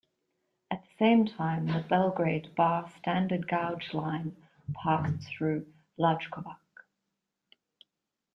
[0.71, 4.35] At the same time, the Belgrade-Bar standard gauge line
[4.73, 6.57] passed through Lajkovac.